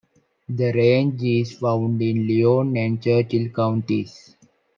[0.49, 4.35] The range is found in Lyon and Churchill Counties.